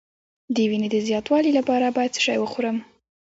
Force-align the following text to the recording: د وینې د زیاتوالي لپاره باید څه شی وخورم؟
د 0.55 0.57
وینې 0.69 0.89
د 0.93 0.97
زیاتوالي 1.07 1.51
لپاره 1.59 1.93
باید 1.95 2.13
څه 2.15 2.21
شی 2.25 2.37
وخورم؟ 2.39 2.77